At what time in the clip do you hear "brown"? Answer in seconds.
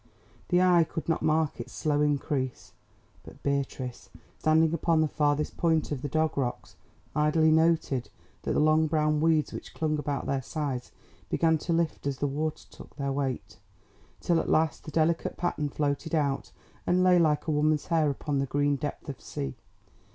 8.87-9.21